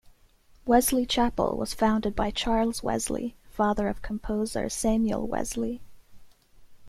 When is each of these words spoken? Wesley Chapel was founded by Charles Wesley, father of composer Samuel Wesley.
Wesley 0.65 1.05
Chapel 1.05 1.55
was 1.59 1.75
founded 1.75 2.15
by 2.15 2.31
Charles 2.31 2.81
Wesley, 2.81 3.35
father 3.51 3.87
of 3.87 4.01
composer 4.01 4.67
Samuel 4.67 5.27
Wesley. 5.27 5.79